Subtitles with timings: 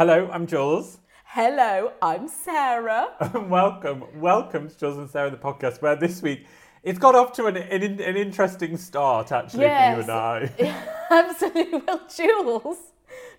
[0.00, 0.96] Hello, I'm Jules.
[1.26, 3.08] Hello, I'm Sarah.
[3.50, 6.46] welcome, welcome to Jules and Sarah, the podcast, where this week
[6.82, 9.92] it's got off to an, an, an interesting start, actually, Yes.
[9.92, 10.94] for you and I.
[11.10, 11.82] Absolutely.
[11.86, 12.78] Well, Jules,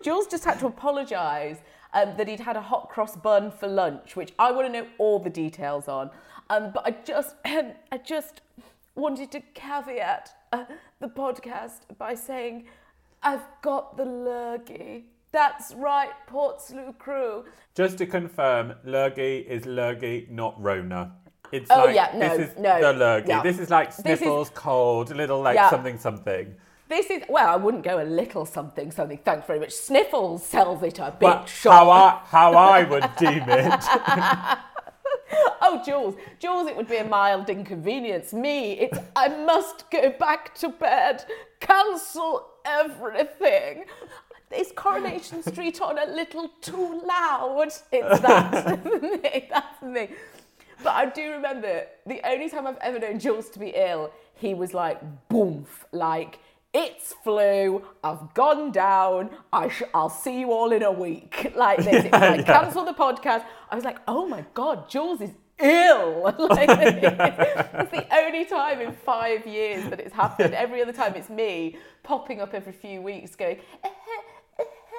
[0.04, 1.58] Jules just had to apologise
[1.96, 4.88] um, that he'd had a hot cross bun for lunch, which I want to know
[5.00, 6.12] all the details on.
[6.52, 8.42] Um, but I just, I just
[8.94, 10.66] wanted to caveat uh,
[11.00, 12.66] the podcast by saying,
[13.24, 15.06] I've got the lurgy.
[15.32, 17.46] That's right, Portslade crew.
[17.76, 21.14] Just to confirm, lurgy is lurgy, not Rona.
[21.54, 23.28] It's Oh, like, yeah, no, this is no, the lurgy.
[23.30, 23.42] yeah.
[23.44, 25.70] This is like This is- sniffles, cold, little like Yeah.
[25.70, 26.56] something something.
[26.90, 29.72] This is, well, I wouldn't go a little something, something, thanks very much.
[29.72, 31.72] Sniffles sells it a big But shot.
[31.74, 34.58] how I, how I would deem it.
[35.64, 38.34] Oh, Jules, Jules, it would be a mild inconvenience.
[38.34, 41.24] Me, it's I must go back to bed.
[41.62, 43.86] Cancel everything.
[44.56, 47.70] Is Coronation Street on a little too loud?
[47.92, 49.48] It's that for me.
[49.50, 50.10] That's for me.
[50.84, 54.54] But I do remember the only time I've ever known Jules to be ill, he
[54.56, 55.00] was like,
[55.30, 56.40] boomf, like,
[56.74, 61.52] it's flu, I've gone down, I sh- I'll see you all in a week.
[61.56, 62.62] Like this, it was like, yeah.
[62.62, 63.44] cancel the podcast.
[63.70, 66.24] I was like, oh my God, Jules is ill.
[66.24, 70.54] Like, it's the only time in five years that it's happened.
[70.56, 73.60] Every other time it's me popping up every few weeks going,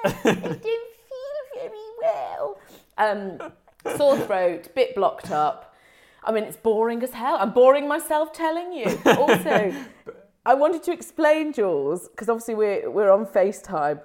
[0.03, 1.69] I don't feel very
[2.01, 2.59] well.
[2.97, 3.51] Um,
[3.97, 5.75] sore throat, bit blocked up.
[6.23, 7.37] I mean, it's boring as hell.
[7.39, 8.99] I'm boring myself telling you.
[9.05, 9.73] Also,
[10.45, 14.01] I wanted to explain, Jules, because obviously we're, we're on FaceTime.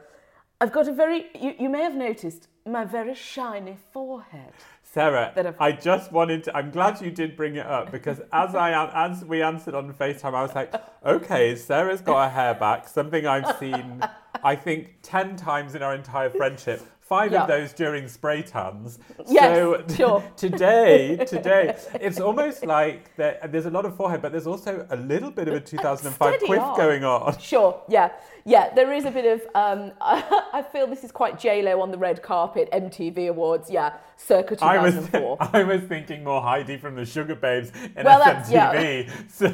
[0.61, 4.53] I've got a very, you, you may have noticed, my very shiny forehead.
[4.93, 6.57] Sarah, have- I just wanted to.
[6.57, 8.73] I'm glad you did bring it up because as I
[9.09, 10.73] as we answered on Facetime, I was like,
[11.05, 12.89] okay, Sarah's got her hair back.
[12.89, 14.03] Something I've seen,
[14.43, 16.81] I think, ten times in our entire friendship.
[17.01, 17.43] Five Yeah.
[17.43, 18.99] of those during spray tans.
[19.27, 20.23] Yes, so sure.
[20.37, 24.97] today, today, it's almost like there, there's a lot of forehead, but there's also a
[24.97, 26.77] little bit of a 2005 steady quiff on.
[26.77, 27.39] going on.
[27.39, 28.11] Sure, yeah.
[28.49, 31.99] Yeah, there is a bit of, um, I feel this is quite J-Lo on the
[31.99, 35.37] red carpet, MTV Awards, yeah, circa I was, 2004.
[35.41, 39.03] I was thinking more Heidi from the Sugababes in Well, that's- yeah.
[39.29, 39.47] So.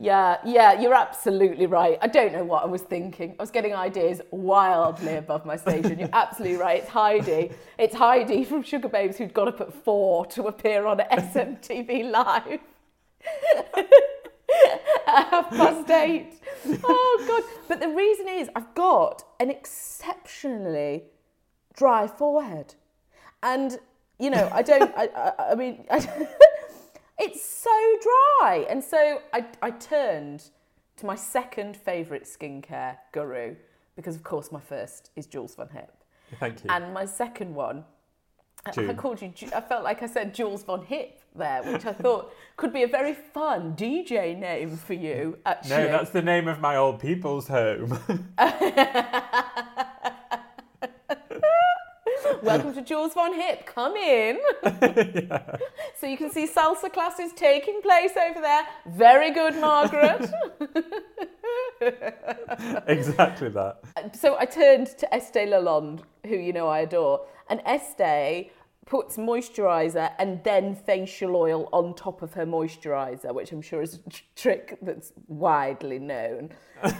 [0.00, 1.98] Yeah, yeah, you're absolutely right.
[2.00, 3.36] I don't know what I was thinking.
[3.38, 5.98] I was getting ideas wildly above my station.
[5.98, 6.80] You're absolutely right.
[6.80, 7.50] It's Heidi.
[7.78, 12.60] It's Heidi from Sugababes who'd got up at four to appear on SMTV Live.
[15.06, 16.40] At half past eight.
[16.84, 17.44] Oh, God.
[17.68, 21.04] But the reason is I've got an exceptionally
[21.74, 22.74] dry forehead.
[23.42, 23.78] And,
[24.18, 25.96] you know, I don't, I, I, I mean, I,
[27.18, 27.70] it's so
[28.02, 28.66] dry.
[28.68, 30.50] And so I, I turned
[30.96, 33.54] to my second favourite skincare guru
[33.96, 35.92] because, of course, my first is Jules Van Hip.
[36.40, 36.70] Thank you.
[36.70, 37.84] And my second one,
[38.66, 41.92] I- I called you, I felt like I said Jules Von Hip there, which I
[41.92, 45.70] thought could be a very fun DJ name for you, actually.
[45.84, 47.98] No, that's the name of my old people's home.
[52.42, 53.66] Welcome to Jules Von Hip.
[53.66, 54.38] Come in.
[56.00, 58.62] So you can see salsa classes taking place over there.
[58.86, 60.30] Very good, Margaret.
[62.86, 63.80] exactly that.
[64.14, 68.52] so I turned to Estee Lalonde, who you know I adore, and Estee
[68.88, 73.94] puts moisturizer and then facial oil on top of her moisturizer, which I'm sure is
[73.94, 76.50] a tr- trick that's widely known.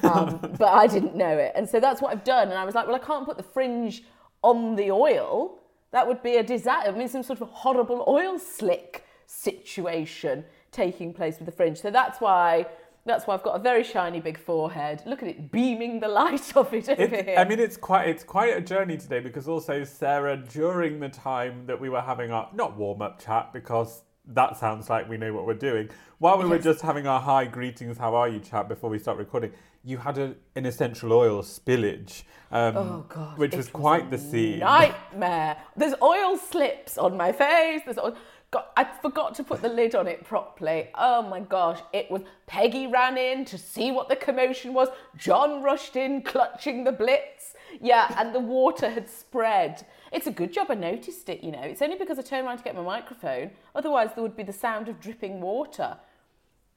[0.02, 1.52] Um, but I didn't know it.
[1.54, 2.48] And so that's what I've done.
[2.48, 4.02] And I was like, well, I can't put the fringe
[4.42, 5.60] on the oil.
[5.92, 6.90] That would be a disaster.
[6.90, 11.80] I mean, some sort of horrible oil slick situation taking place with the fringe.
[11.80, 12.66] So that's why
[13.08, 15.02] That's why I've got a very shiny big forehead.
[15.06, 17.36] Look at it beaming the light off it over here.
[17.38, 21.64] I mean, it's quite it's quite a journey today because also Sarah, during the time
[21.66, 25.32] that we were having our not warm up chat because that sounds like we know
[25.32, 25.88] what we're doing.
[26.18, 29.16] While we were just having our hi greetings, how are you chat before we start
[29.16, 29.52] recording,
[29.84, 34.18] you had a, an essential oil spillage, um, Oh god, which it was quite the
[34.18, 34.58] scene.
[34.58, 35.56] Nightmare.
[35.76, 37.82] There's oil slips on my face.
[37.86, 38.16] There's oil.
[38.50, 40.88] God, I forgot to put the lid on it properly.
[40.94, 42.22] Oh my gosh, it was.
[42.46, 44.88] Peggy ran in to see what the commotion was.
[45.18, 47.54] John rushed in, clutching the blitz.
[47.80, 49.84] Yeah, and the water had spread.
[50.12, 51.60] It's a good job I noticed it, you know.
[51.60, 53.50] It's only because I turned around to get my microphone.
[53.74, 55.98] Otherwise, there would be the sound of dripping water.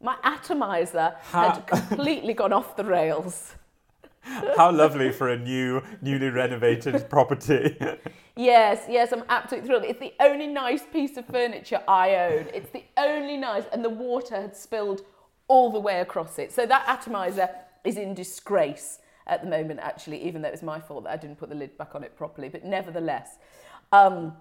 [0.01, 3.55] My atomizer Ha- had completely gone off the rails.
[4.57, 7.77] How lovely for a new, newly renovated property.
[8.37, 9.83] Yes, yes, I'm absolutely thrilled.
[9.83, 12.47] It's the only nice piece of furniture I own.
[12.53, 15.01] It's the only nice, and the water had spilled
[15.49, 16.53] all the way across it.
[16.53, 17.49] So that atomizer
[17.83, 21.17] is in disgrace at the moment, actually, even though it was my fault that I
[21.17, 22.47] didn't put the lid back on it properly.
[22.47, 23.35] But nevertheless,
[23.91, 24.33] um,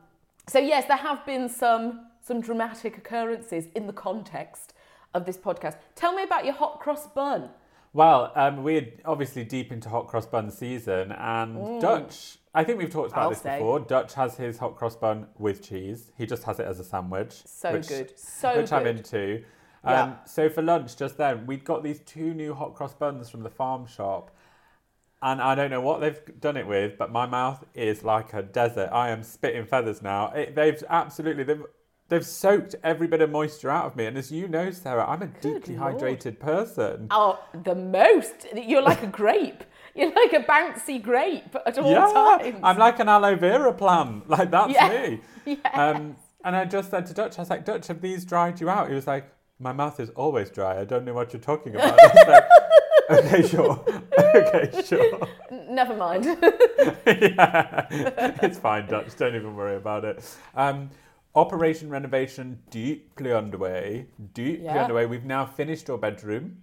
[0.49, 4.73] so yes, there have been some some dramatic occurrences in the context
[5.15, 5.77] of this podcast.
[5.97, 7.51] Tell me about your hot cross bun.
[7.93, 12.39] Well, um, we're obviously deep into hot cross bun season, and Dutch.
[12.55, 13.25] I think we've talked about Mm.
[13.25, 13.59] I'll this say.
[13.59, 13.81] before.
[13.81, 16.11] Dutch has his hot cross bun with cheese.
[16.17, 17.33] He just has it as a sandwich.
[17.47, 18.97] So which, good, so which I'm good.
[18.99, 19.45] into.
[19.85, 20.03] Yeah.
[20.03, 23.43] Um, So for lunch just then, we'd got these two new hot cross buns from
[23.43, 24.31] the farm shop,
[25.23, 28.43] and I don't know what they've done it with, but my mouth is like a
[28.43, 28.91] desert.
[28.93, 30.31] I am spitting feathers now.
[30.33, 31.65] It, they've absolutely they've.
[32.11, 35.23] They've soaked every bit of moisture out of me, and as you know, Sarah, I'm
[35.23, 35.95] a deeply Lord.
[35.95, 37.07] hydrated person.
[37.13, 38.49] Oh, the most.
[38.53, 39.63] You're like a grape.
[39.95, 42.59] You're like a bouncy grape at all yeah, times.
[42.65, 44.25] I'm like an aloe vera plant.
[44.29, 45.21] Like that's Yeah, me.
[45.47, 45.61] yes.
[45.73, 48.69] Um, and I just said to Dutch, I was like, Dutch, have these dried you
[48.69, 48.89] out?
[48.89, 50.81] He was like, my mouth is always dry.
[50.81, 51.97] I don't know what you're talking about.
[52.01, 53.85] I was like, okay, sure.
[54.19, 55.29] okay, sure.
[55.69, 56.25] Never mind.
[57.07, 57.87] yeah,
[58.43, 59.17] it's fine, Dutch.
[59.17, 60.25] Don't even worry about it.
[60.57, 60.91] Um,
[61.35, 64.07] Operation renovation deeply underway.
[64.35, 64.83] Deeply Yeah.
[64.83, 65.07] underway.
[65.07, 66.63] We've now finished your bedroom.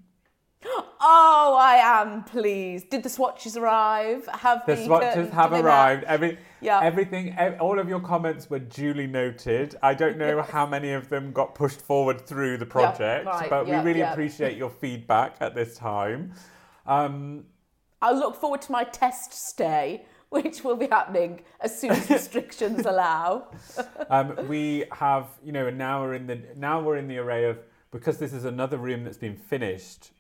[0.66, 2.90] oh, I am pleased.
[2.90, 4.28] Did the swatches arrive?
[4.28, 6.04] Have The the, swatches have they arrived.
[6.04, 6.82] Every, Yeah.
[6.84, 9.78] everything, ev- all of your comments were duly noted.
[9.82, 13.68] I don't know how many of them got pushed forward through the project, right, but
[13.68, 14.12] yeah, we really yeah.
[14.12, 16.34] appreciate your feedback at this time.
[16.86, 17.46] Um,
[18.02, 22.86] I look forward to my test stay, which will be happening as soon as restrictions
[22.86, 23.48] allow.
[24.10, 27.46] um, we have, you know, and now we're in the now we're in the array
[27.46, 27.60] of
[27.92, 30.12] because this is another room that's been finished.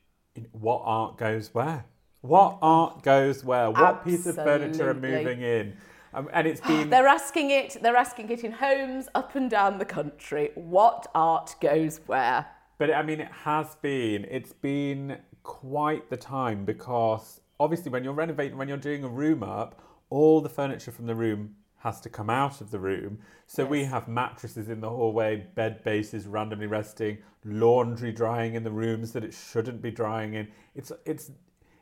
[0.52, 1.86] What art goes where?
[2.22, 3.70] What art goes where?
[3.70, 5.76] What piece of furniture are moving in?
[6.14, 7.78] Um, and it's been They're asking it.
[7.82, 10.52] They're asking it in homes up and down the country.
[10.56, 12.48] What art goes where?
[12.78, 14.26] But I mean, it has been.
[14.30, 19.44] It's been quite the time because obviously, when you're renovating, when you're doing a room
[19.44, 23.20] up, all the furniture from the room has to come out of the room.
[23.46, 28.72] So we have mattresses in the hallway, bed bases randomly resting, laundry drying in the
[28.72, 30.48] rooms that it shouldn't be drying in.
[30.76, 31.32] It's it's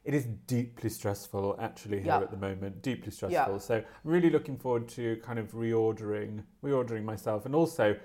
[0.03, 2.19] it is deeply stressful actually here Yeah.
[2.19, 2.81] at the moment.
[2.83, 3.59] Deeply stressful.
[3.59, 7.95] So I'm really looking forward to kind of reordering reordering myself and also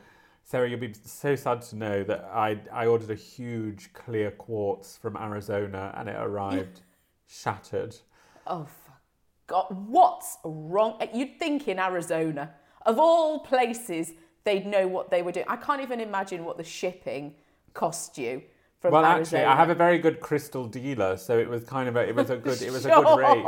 [0.42, 4.96] Sarah, you'll be so sad to know that I, I ordered a huge clear quartz
[4.96, 6.80] from Arizona and it arrived
[7.28, 7.94] shattered.
[8.46, 8.66] Oh,
[9.50, 10.96] God, what's wrong?
[11.12, 12.52] You'd think in Arizona,
[12.86, 14.12] of all places,
[14.44, 15.46] they'd know what they were doing.
[15.48, 17.34] I can't even imagine what the shipping
[17.74, 18.42] cost you
[18.80, 19.42] from Well, Arizona.
[19.42, 22.14] actually, I have a very good crystal dealer, so it was kind of a, it
[22.14, 23.44] was a good it was a good rate.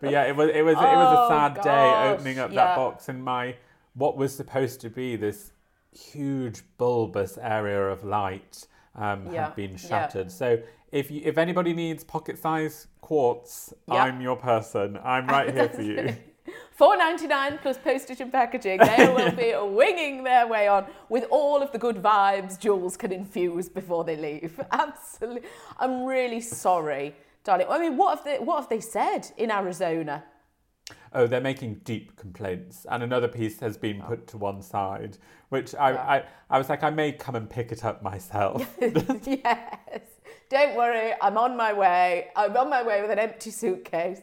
[0.00, 2.56] But yeah, it was it was it was a Oh, sad day opening up yeah.
[2.66, 3.56] that box and my
[3.94, 5.52] what was supposed to be this
[5.92, 9.76] huge bulbous area of light um, Yeah, had been yeah.
[9.78, 10.30] shattered.
[10.30, 10.58] So
[10.98, 14.04] if you, if anybody needs pocket size quartz, Yeah.
[14.04, 14.98] I'm your person.
[15.04, 16.16] I'm right here for you.
[16.72, 18.78] Four ninety nine plus postage and packaging.
[18.78, 23.12] They will be winging their way on with all of the good vibes Jules can
[23.12, 24.60] infuse before they leave.
[24.70, 25.48] Absolutely,
[25.78, 27.66] I'm really sorry, darling.
[27.68, 30.24] I mean, what have they what have they said in Arizona?
[31.12, 34.08] Oh, they're making deep complaints, and another piece has been Oh.
[34.08, 37.72] put to one side, which I, I, I was like, I may come and pick
[37.72, 38.58] it up myself.
[38.80, 40.00] yes.
[40.48, 42.28] Don't worry, I'm on my way.
[42.36, 44.20] I'm on my way with an empty suitcase.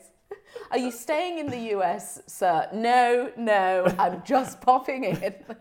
[0.71, 2.69] Are you staying in the US, sir?
[2.73, 5.33] No, no, I'm just popping in.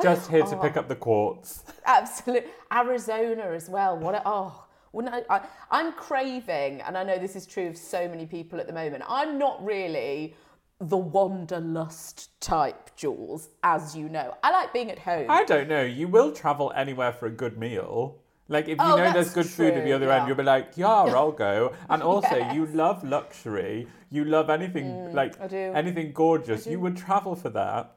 [0.00, 0.50] Just here Oh.
[0.50, 1.64] to pick up the quartz.
[1.84, 2.48] Absolutely.
[2.72, 3.96] Arizona as well.
[3.98, 7.76] What a, oh, wouldn't I, I, I'm craving, and I know this is true of
[7.76, 10.36] so many people at the moment, I'm not really
[10.80, 14.36] the wanderlust type, Jules, as you know.
[14.44, 15.26] I like being at home.
[15.28, 15.82] I don't know.
[15.82, 18.20] You will travel anywhere for a good meal.
[18.48, 20.16] Like if you Oh, know there's good food at the other yeah.
[20.16, 21.74] end, you'll be like, yeah, I'll go.
[21.88, 23.88] And also, you love luxury.
[24.10, 25.74] You love anything mm, like I do.
[25.74, 26.66] anything gorgeous.
[26.66, 27.96] You would travel for that.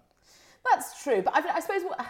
[0.70, 2.06] That's true, but I, I suppose what,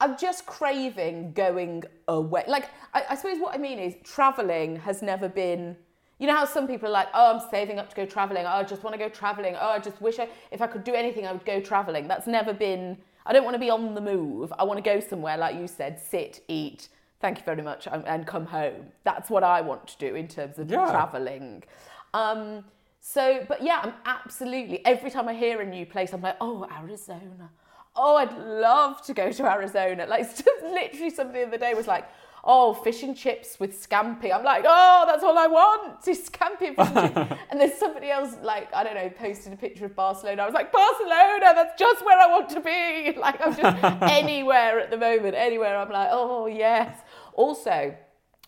[0.00, 2.44] I'm just craving going away.
[2.48, 5.76] Like, I, I suppose what I mean is traveling has never been.
[6.18, 8.44] You know how some people are like, oh, I'm saving up to go traveling.
[8.46, 9.54] Oh, I just want to go traveling.
[9.60, 12.08] Oh, I just wish I, if I could do anything, I would go traveling.
[12.08, 12.96] That's never been.
[13.26, 14.52] I don't want to be on the move.
[14.58, 16.88] I want to go somewhere, like you said, sit, eat.
[17.20, 18.86] Thank you very much, and, and come home.
[19.04, 20.90] That's what I want to do in terms of Yeah.
[20.90, 21.62] traveling.
[22.12, 22.64] Um,
[23.00, 24.84] so, but yeah, I'm absolutely.
[24.84, 27.50] Every time I hear a new place, I'm like, oh, Arizona.
[27.94, 30.06] Oh, I'd love to go to Arizona.
[30.06, 30.26] Like,
[30.62, 32.06] literally, somebody the other day was like,
[32.48, 34.30] oh, fish and chips with scampi.
[34.32, 37.40] I'm like, oh, that's all I want is scampi and fish and chips.
[37.50, 40.42] And there's somebody else, like, I don't know, posted a picture of Barcelona.
[40.42, 43.18] I was like, Barcelona, that's just where I want to be.
[43.18, 43.82] Like, I'm just
[44.12, 45.76] anywhere at the moment, anywhere.
[45.78, 46.98] I'm like, oh, yes.
[47.36, 47.94] Also,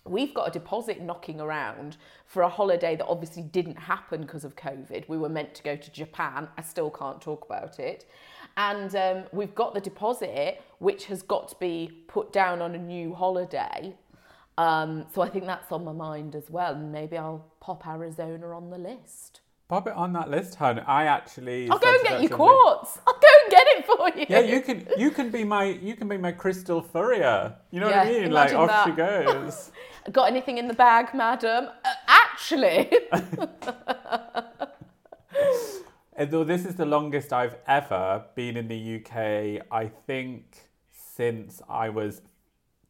[0.09, 4.57] We've got a deposit knocking around for a holiday that obviously didn't happen because of
[4.57, 5.09] COVID.
[5.09, 6.49] We were meant to go to Japan.
[6.57, 8.07] I still can't talk about it.
[8.57, 12.79] And um, we've got the deposit, which has got to be put down on a
[12.79, 13.95] new holiday.
[14.57, 16.75] Um, so I think that's on my mind as well.
[16.75, 19.41] And maybe I'll pop Arizona on the list.
[19.69, 20.79] Pop it on that list, hun.
[20.81, 21.69] I actually.
[21.69, 22.99] I'll go and get you quartz.
[23.07, 24.27] I'll go get it for you.
[24.29, 24.87] Yeah, you can.
[24.97, 25.65] You can be my.
[25.65, 27.55] You can be my crystal furrier.
[27.71, 28.31] You know what I mean?
[28.31, 28.87] Like off that.
[28.87, 29.71] she goes.
[30.13, 31.69] Got anything in the bag, madam?
[31.85, 32.91] Uh, actually.
[36.31, 41.91] Though this is the longest I've ever been in the UK, I think since I
[41.91, 42.23] was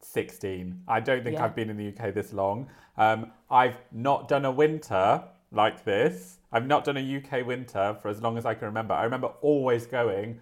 [0.01, 0.83] 16.
[0.87, 1.45] I don't think Yeah.
[1.45, 2.69] I've been in the UK this long.
[2.97, 6.37] Um, I've not done a winter like this.
[6.51, 8.93] I've not done a UK winter for as long as I can remember.
[8.93, 10.39] I remember always going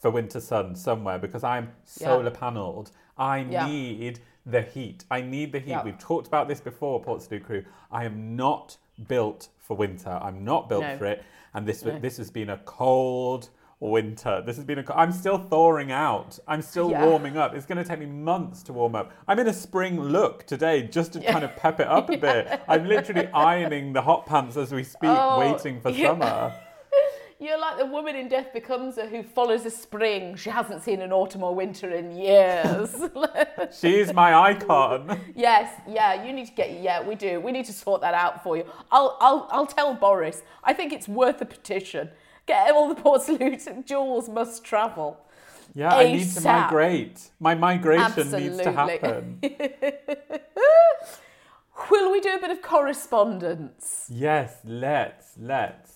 [0.00, 2.90] for winter sun somewhere because I'm solar panelled.
[3.18, 3.66] I Yeah.
[3.66, 5.04] need the heat.
[5.10, 5.70] I need the heat.
[5.70, 5.82] Yeah.
[5.84, 7.64] We've talked about this before, Portslade Crew.
[7.90, 8.76] I am not
[9.08, 10.18] built for winter.
[10.22, 10.96] I'm not built No.
[10.98, 11.24] for it.
[11.54, 13.48] And this this has been a cold
[13.80, 14.42] winter.
[14.44, 14.82] This has been a.
[14.82, 16.38] co- I'm still thawing out.
[16.46, 17.04] I'm still Yeah.
[17.06, 17.54] warming up.
[17.54, 19.12] It's going to take me months to warm up.
[19.28, 22.60] I'm in a spring look today just to kind of pep it up a bit.
[22.68, 26.08] I'm literally ironing the hot pants as we speak, Oh, waiting for yeah.
[26.08, 26.54] summer.
[27.38, 30.36] You're like the woman in Death Becomes Her who follows a spring.
[30.36, 32.94] She hasn't seen an autumn or winter in years.
[33.78, 35.20] She's my icon.
[35.34, 36.80] yes, yeah, you need to get.
[36.80, 37.40] Yeah, we do.
[37.40, 38.64] We need to sort that out for you.
[38.90, 40.42] I'll, I'll, I'll tell Boris.
[40.64, 42.08] I think it's worth a petition.
[42.46, 45.20] Get all the ports and Jules must travel.
[45.74, 47.30] Yeah, I need to migrate.
[47.38, 48.98] My migration needs to Absolutely.
[48.98, 49.40] happen.
[51.90, 54.06] Will we do a bit of correspondence?
[54.10, 55.95] Yes, let's, let's.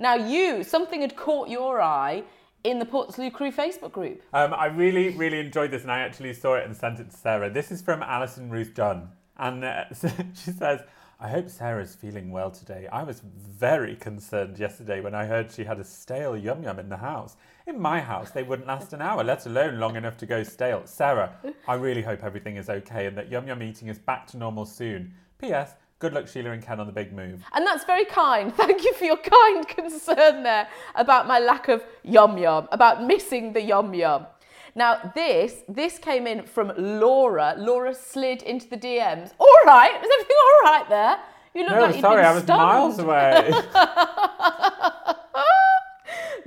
[0.00, 2.24] Now, you, something had caught your eye
[2.64, 4.22] in the Portslade Crew Facebook group.
[4.32, 7.16] Um, I really, really enjoyed this, and I actually saw it and sent it to
[7.18, 7.50] Sarah.
[7.50, 10.80] This is from Alison Ruth Dunn, and uh, she says,
[11.20, 12.88] "I hope Sarah's feeling well today.
[12.90, 16.88] I was very concerned yesterday when I heard she had a stale yum yum in
[16.88, 17.36] the house.
[17.66, 20.80] In my house, they wouldn't last an hour, let alone long enough to go stale.
[20.86, 21.34] Sarah,
[21.68, 24.64] I really hope everything is okay and that yum yum eating is back to normal
[24.64, 25.12] soon.
[25.38, 25.74] P.S.
[26.00, 27.44] good luck, Sheila and Ken, on the big move.
[27.52, 28.52] And that's very kind.
[28.62, 30.66] Thank you for your kind concern there
[30.96, 34.26] about my lack of yum yum, about missing the yum yum.
[34.74, 37.54] Now this this came in from Laura.
[37.58, 39.30] Laura slid into the DMs.
[39.38, 41.18] All right, is everything all right there?
[41.54, 43.52] You look No, like you'd sorry, been I was miles away.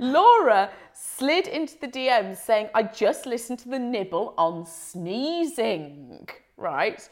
[0.00, 6.28] Laura slid into the DMs saying, I just listened to the nibble on sneezing.
[6.56, 7.06] Right?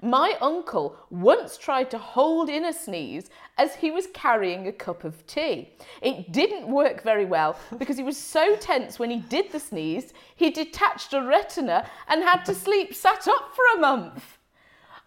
[0.00, 5.02] My uncle once tried to hold in a sneeze as he was carrying a cup
[5.02, 5.70] of tea.
[6.00, 10.12] It didn't work very well because he was so tense when he did the sneeze,
[10.36, 14.38] he detached a retina and had to sleep sat up for a month.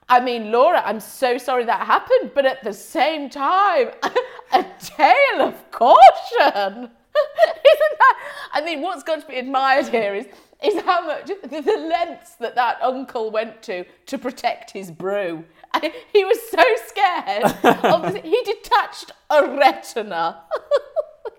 [0.09, 3.91] I mean, Laura, I'm so sorry that happened, but at the same time,
[4.51, 6.89] a tale of caution.
[7.47, 8.17] Isn't that?
[8.53, 10.25] I mean, what's got to be admired here is
[10.63, 15.43] is how much the, the lengths that that uncle went to to protect his brew.
[15.73, 17.43] I- he was so scared.
[18.13, 20.41] the- he detached a retina.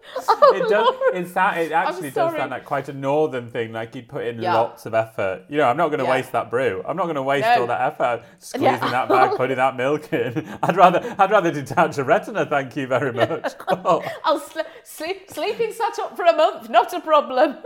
[0.28, 0.94] Oh, it does.
[1.14, 3.72] It, sound, it actually does sound like quite a northern thing.
[3.72, 4.54] Like you'd put in Yeah.
[4.54, 5.44] lots of effort.
[5.48, 6.10] You know, I'm not going to Yeah.
[6.10, 6.82] waste that brew.
[6.86, 7.62] I'm not going to waste No.
[7.62, 8.90] all that effort squeezing Yeah.
[8.90, 10.46] that bag, putting that milk in.
[10.62, 12.44] I'd rather, I'd rather detach a retina.
[12.46, 13.52] Thank you very much.
[13.68, 17.56] I'll sl- sleep, sleeping sat up for a month, not a problem.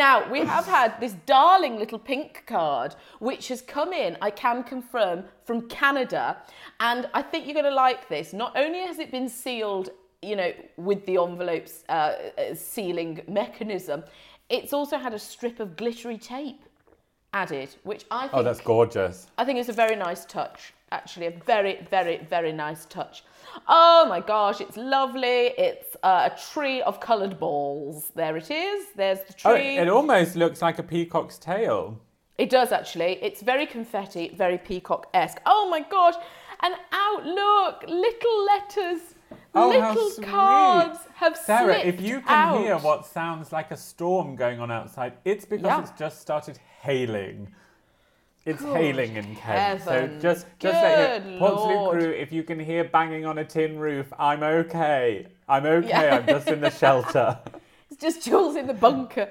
[0.00, 4.64] Now, we have had this darling little pink card, which has come in, I can
[4.64, 6.38] confirm, from Canada.
[6.80, 8.32] And I think you're going to like this.
[8.32, 9.90] Not only has it been sealed,
[10.22, 14.02] you know, with the envelope's uh, uh, sealing mechanism,
[14.48, 16.62] it's also had a strip of glittery tape
[17.34, 19.26] added, which I think Oh, that's gorgeous.
[19.38, 20.72] I think it's a very nice touch.
[20.92, 23.22] Actually, a very, very, very nice touch.
[23.68, 25.52] Oh my gosh, it's lovely.
[25.58, 28.12] It's uh, a tree of coloured balls.
[28.14, 28.86] There it is.
[28.96, 29.78] There's the tree.
[29.78, 32.00] Oh, it almost looks like a peacock's tail.
[32.38, 33.18] It does actually.
[33.22, 35.40] It's very confetti, very peacock esque.
[35.46, 36.14] Oh my gosh.
[36.62, 39.00] And out, look, little letters,
[39.54, 42.58] Oh, little cards have Sarah, if you can out.
[42.58, 45.80] hear what sounds like a storm going on outside, it's because Yeah.
[45.80, 47.52] it's just started hailing.
[48.46, 49.82] It's hailing in Kent.
[49.82, 51.98] So just just let Good you Portslade Lord.
[51.98, 55.26] crew, if you can hear banging on a tin roof, I'm okay.
[55.48, 55.88] I'm okay.
[55.88, 56.16] Yeah.
[56.16, 57.38] I'm just in the shelter.
[57.90, 59.28] It's just Jules in the bunker.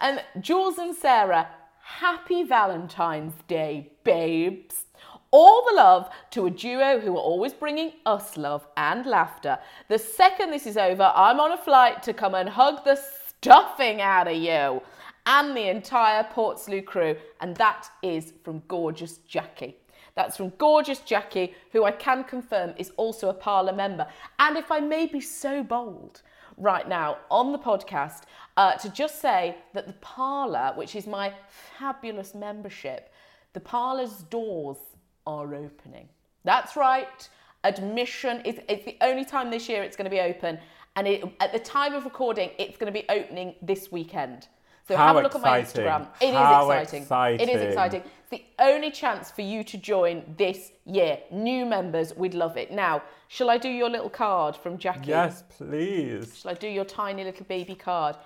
[0.00, 1.48] And Jules and Sarah,
[1.82, 4.84] happy Valentine's Day, babes.
[5.30, 9.58] All the love to a duo who are always bringing us love and laughter.
[9.88, 14.00] The second this is over, I'm on a flight to come and hug the stuffing
[14.00, 14.80] out of you
[15.26, 17.16] and the entire Portslade crew.
[17.40, 19.76] And that is from gorgeous Jackie.
[20.14, 24.06] That's from gorgeous Jackie, who I can confirm is also a parlour member.
[24.38, 26.22] And if I may be so bold,
[26.56, 28.22] right now on the podcast
[28.56, 31.32] uh, to just say that the parlour, which is my
[31.78, 33.12] fabulous membership,
[33.52, 34.78] the parlour's doors
[35.26, 36.08] are opening.
[36.44, 37.28] That's right.
[37.64, 40.58] Admission is it's the only time this year it's going to be open,
[40.94, 44.48] and it, at the time of recording, it's going to be opening this weekend.
[44.88, 45.86] So How have a look exciting.
[45.86, 46.08] at my Instagram.
[46.20, 47.02] It is How exciting.
[47.40, 47.68] It is exciting.
[47.70, 48.02] exciting.
[48.20, 51.18] It's the only chance for you to join this year.
[51.30, 52.70] New members, we'd love it.
[52.70, 55.08] Now, shall I do your little card from Jackie?
[55.08, 56.38] yes, please.
[56.38, 58.16] Shall I do your tiny little baby card?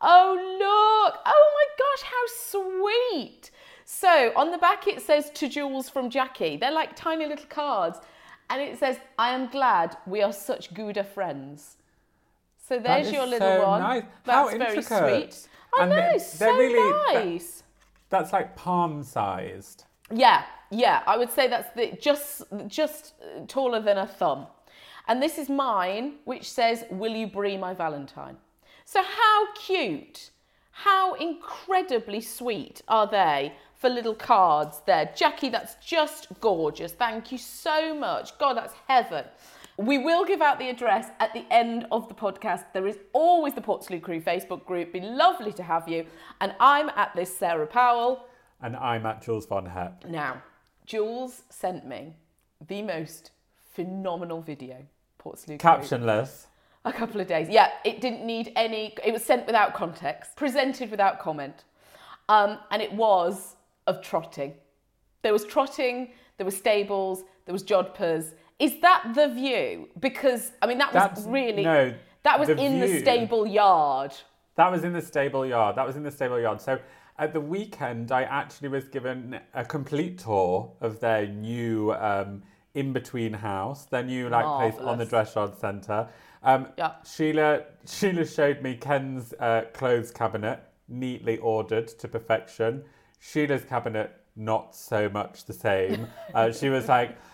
[0.00, 1.20] Oh, look.
[1.26, 3.50] Oh my gosh, how sweet.
[3.84, 6.56] So on the back it says to Jules from Jackie.
[6.56, 7.98] They're like tiny little cards.
[8.50, 11.76] And it says, I am glad we are such gooder friends.
[12.68, 13.80] So there's your little so one.
[13.80, 14.04] Nice.
[14.24, 15.48] That's How very sweet.
[15.78, 17.62] I And know, they're- so they're really- nice.
[18.10, 19.84] That's like palm sized.
[20.10, 24.46] Yeah, yeah, I would say that's the, just just uh, taller than a thumb.
[25.08, 28.36] And this is mine, which says, "Will you brie my Valentine?"
[28.84, 30.30] So how cute,
[30.70, 35.48] how incredibly sweet are they for little cards there, Jackie?
[35.48, 36.92] That's just gorgeous.
[36.92, 38.36] Thank you so much.
[38.38, 39.24] God, that's heaven.
[39.76, 42.66] We will give out the address at the end of the podcast.
[42.72, 44.92] There is always the Portslade Crew Facebook group.
[44.92, 46.06] Be lovely to have you.
[46.40, 48.26] And I'm at this Sarah Powell.
[48.62, 50.04] And I'm at Jules Von Hep.
[50.08, 50.42] Now,
[50.86, 52.14] Jules sent me
[52.68, 53.32] the most
[53.72, 54.76] phenomenal video,
[55.20, 55.70] Portslade Crew.
[55.70, 56.46] Captionless.
[56.84, 57.48] A couple of days.
[57.48, 61.64] Yeah, it didn't need any, it was sent without context, presented without comment.
[62.28, 63.56] Um, and it was
[63.88, 64.54] of trotting.
[65.22, 68.34] There was trotting, there were stables, there was jodhpurs.
[68.64, 69.88] Is that the view?
[70.00, 74.12] Because, I mean, that was That's- really, no, that was the in the stable yard.
[74.56, 75.76] That was in the stable yard.
[75.76, 76.60] That was in the stable yard.
[76.60, 76.78] So
[77.18, 82.42] at the weekend, I actually was given a complete tour of their new um,
[82.74, 85.08] in between house, their new like place on the Marvellous.
[85.10, 86.08] dress yard centre.
[86.42, 86.92] Um, Yeah.
[87.04, 92.84] Sheila Sheila showed me Ken's uh, clothes cabinet, neatly ordered to perfection.
[93.20, 96.06] Sheila's cabinet, not so much the same.
[96.34, 97.16] Uh, she was like,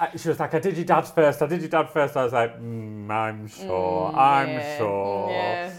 [0.00, 1.42] I- she was like, I did your dad first.
[1.42, 2.16] I did your dad first.
[2.16, 4.12] I was like, mm, I'm sure.
[4.14, 5.30] I'm yeah, sure.
[5.30, 5.72] yeah.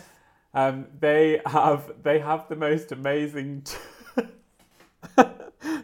[0.53, 3.61] Um, they have they have the most amazing.
[3.63, 3.77] T-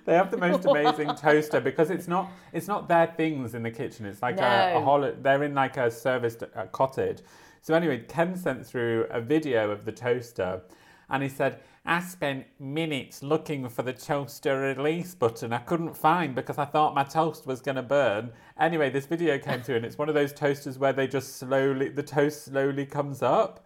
[0.06, 3.72] they have the most amazing toaster because it's not it's not their things in the
[3.72, 4.06] kitchen.
[4.06, 4.86] It's like a, a No.
[4.86, 7.20] hol- They're in like a serviced uh, cottage.
[7.62, 10.62] So anyway, Ken sent through a video of the toaster,
[11.10, 11.60] and he said.
[11.90, 15.54] I spent minutes looking for the toaster release button.
[15.54, 18.32] I couldn't find because I thought my toast was going to burn.
[18.60, 21.88] Anyway, this video came through and it's one of those toasters where they just slowly,
[21.88, 23.66] the toast slowly comes up.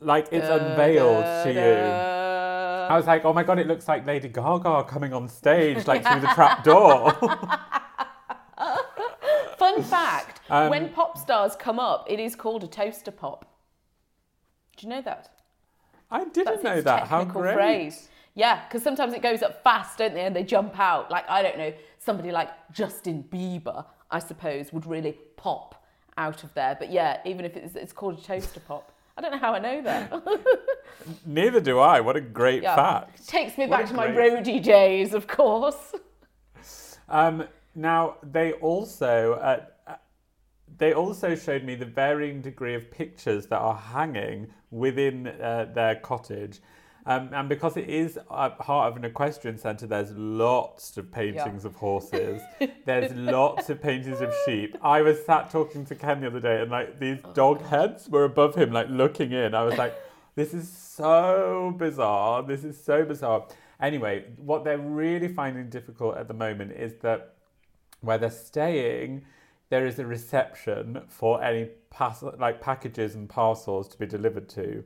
[0.00, 2.16] Like it's unveiled to you.
[2.90, 6.06] I was like, oh my god, it looks like Lady Gaga coming on stage, like
[6.06, 7.12] through the trap door.
[9.56, 13.58] Fun fact: Um, when pop stars come up, it is called a toaster pop.
[14.76, 15.35] Do you know that?
[16.10, 17.08] I didn't That's know that.
[17.08, 17.54] How great.
[17.54, 18.08] phrase.
[18.34, 20.22] Yeah, because sometimes it goes up fast, don't they?
[20.26, 21.10] And they jump out.
[21.10, 25.82] Like I don't know, somebody like Justin Bieber, I suppose, would really pop
[26.18, 26.76] out of there.
[26.78, 29.58] But yeah, even if it's, it's called a toaster pop, I don't know how I
[29.58, 30.12] know that.
[31.26, 32.00] Neither do I.
[32.00, 32.76] What a great Yeah.
[32.76, 33.26] fact.
[33.26, 35.94] Takes me What back to my great- roadie days, of course.
[37.08, 39.64] Um, now they also uh, uh,
[40.78, 45.96] they also showed me the varying degree of pictures that are hanging within uh, their
[45.96, 46.60] cottage.
[47.06, 51.64] Um, and because it is uh, part of an equestrian centre, there's lots of paintings
[51.64, 52.42] of horses.
[52.84, 54.76] there's lots of paintings of sheep.
[54.82, 58.24] I was sat talking to Ken the other day, and like these dog heads were
[58.24, 59.54] above him, like looking in.
[59.54, 59.94] I was like,
[60.34, 62.42] this is so bizarre.
[62.42, 63.46] This is so bizarre.
[63.80, 67.34] Anyway, what they're really finding difficult at the moment is that
[68.00, 69.24] where they're staying,
[69.68, 74.84] there is a reception for any pass- like packages and parcels to be delivered to.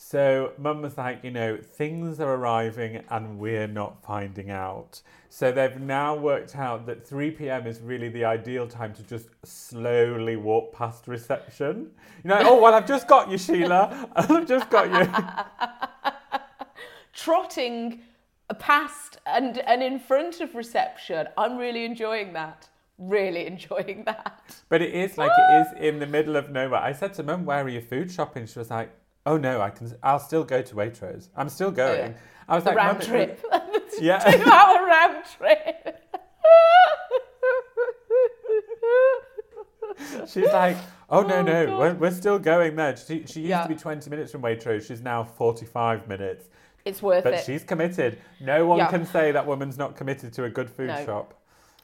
[0.00, 5.02] So mum was like, you know, things are arriving and we're not finding out.
[5.28, 7.66] So they've now worked out that 3 p.m.
[7.66, 11.90] is really the ideal time to just slowly walk past reception.
[12.22, 14.08] You know, oh well, I've just got you, Sheila.
[14.16, 15.12] I've just got you.
[17.12, 18.00] Trotting
[18.60, 21.26] past and and in front of reception.
[21.36, 22.68] I'm really enjoying that.
[22.98, 24.42] Really enjoying that.
[24.68, 26.80] But it is like it is in the middle of nowhere.
[26.80, 28.90] I said to mum, "Where are you food shopping?" She was like,
[29.24, 29.94] "Oh no, I can.
[30.02, 31.28] I'll still go to Waitrose.
[31.36, 32.14] I'm still oh, going."
[32.48, 33.44] I was The like, round "Mum, it- trip.
[34.00, 34.18] Yeah.
[34.18, 35.96] Two hour round trip.
[40.28, 40.76] She's like,
[41.10, 43.62] "Oh no, Oh, no, we're, we're still going there." She, she used Yeah.
[43.62, 44.86] to be 20 minutes from Waitrose.
[44.86, 46.48] She's now 45 minutes.
[46.84, 47.36] It's worth But it.
[47.38, 48.18] But she's committed.
[48.40, 48.88] No one Yeah.
[48.88, 51.04] can say that woman's not committed to a good food No.
[51.04, 51.34] shop.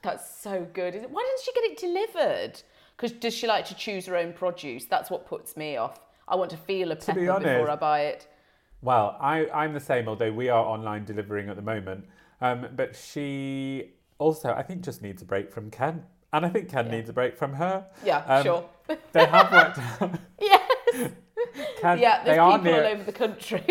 [0.04, 0.94] That's so good.
[0.94, 2.62] Why doesn't she get it delivered?
[2.96, 4.84] Because does she like to choose her own produce?
[4.84, 5.98] That's what puts me off.
[6.28, 8.28] I want to feel a be pepper before I buy it.
[8.82, 12.04] Well, I, I'm the same, although we are online delivering at the moment.
[12.40, 16.04] Um, but she also, I think, just needs a break from Ken.
[16.34, 17.86] And I think Ken needs a break from her.
[18.04, 18.68] Yeah, Um, sure.
[19.12, 20.20] They have worked out.
[20.40, 20.70] yes.
[21.80, 23.64] Ken, Yeah, they there's are people near, all over the country.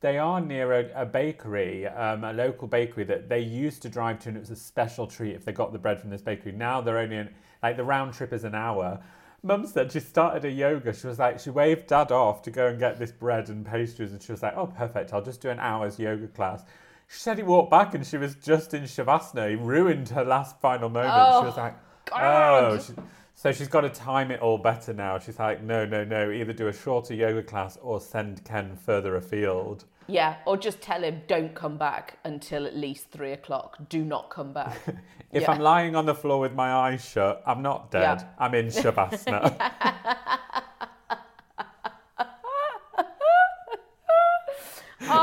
[0.00, 4.18] They are near a, a bakery, um, a local bakery that they used to drive
[4.20, 6.52] to, and it was a special treat if they got the bread from this bakery.
[6.52, 7.30] Now they're only in,
[7.62, 9.00] like the round trip is an hour.
[9.42, 10.92] Mum said she started a yoga.
[10.92, 14.12] She was like, she waved dad off to go and get this bread and pastries,
[14.12, 16.62] and she was like, oh, perfect, I'll just do an hour's yoga class.
[17.08, 19.50] She said he walked back and she was just in Shavasana.
[19.50, 21.12] He ruined her last final moment.
[21.40, 21.74] she was like,
[22.12, 22.76] oh.
[22.76, 22.82] God.
[22.82, 22.92] She-
[23.36, 25.18] so she's got to time it all better now.
[25.18, 29.14] She's like, no, no, no, either do a shorter yoga class or send Ken further
[29.16, 29.84] afield.
[30.08, 33.76] Yeah, or just tell him don't come back until at least three o'clock.
[33.88, 34.78] Do not come back.
[35.32, 35.50] If Yeah.
[35.52, 38.20] I'm lying on the floor with my eyes shut, I'm not dead.
[38.20, 38.28] Yeah.
[38.38, 40.38] I'm in Shavasana.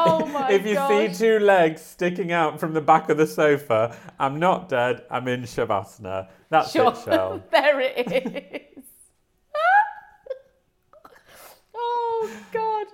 [0.06, 1.16] Oh my if you gosh.
[1.18, 5.04] see two legs sticking out from the back of the sofa, I'm not dead.
[5.10, 6.30] I'm in Shavasana.
[6.50, 6.92] That's Sure.
[6.92, 7.44] it, Shell.
[7.52, 8.84] there it is.
[11.76, 12.88] oh God.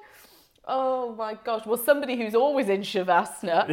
[0.67, 1.65] Oh my gosh.
[1.65, 3.65] Well, somebody who's always in Shavasana.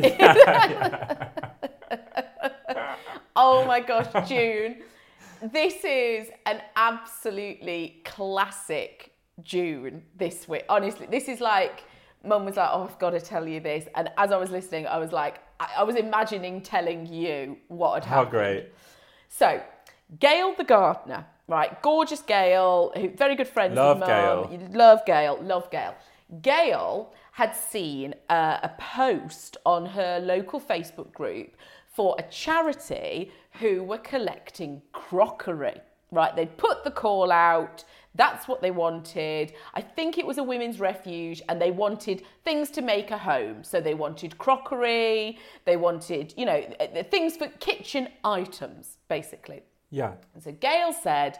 [3.36, 4.82] oh my gosh, June.
[5.42, 10.64] This is an absolutely classic June this week.
[10.68, 11.84] Honestly, this is like,
[12.26, 13.86] Mum was like, oh, I've got to tell you this.
[13.94, 17.94] And as I was listening, I was like, I, I was imagining telling you what
[17.94, 18.32] had happened.
[18.32, 18.62] How happened.
[18.62, 18.72] great.
[19.28, 19.62] So,
[20.20, 21.80] Gail the gardener, right?
[21.82, 24.50] Gorgeous Gail, who very good friends Love with Mum.
[24.50, 24.68] Gail.
[24.72, 25.38] Love Gail.
[25.42, 25.94] Love Gail.
[26.42, 31.56] Gail had seen uh, a post on her local Facebook group
[31.88, 35.80] for a charity who were collecting crockery.
[36.12, 36.34] Right?
[36.36, 37.84] They'd put the call out.
[38.16, 39.52] That's what they wanted.
[39.74, 43.62] I think it was a women's refuge and they wanted things to make a home.
[43.62, 46.64] So they wanted crockery, they wanted, you know,
[47.10, 49.62] things for kitchen items, basically.
[49.90, 50.14] Yeah.
[50.34, 51.38] And so Gail said,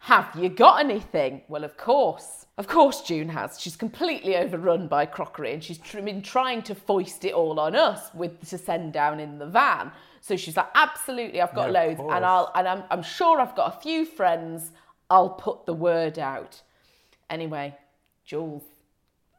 [0.00, 1.42] Have you got anything?
[1.48, 2.46] Well, of course.
[2.58, 3.60] Of course, June has.
[3.60, 8.12] She's completely overrun by crockery and she's been trying to foist it all on us
[8.14, 9.92] with to send down in the van.
[10.20, 12.00] So she's like, Absolutely, I've got of loads.
[12.00, 14.72] And I'll and I'm, I'm sure I've got a few friends.
[15.10, 16.62] I'll put the word out.
[17.30, 17.76] Anyway,
[18.24, 18.62] Jules,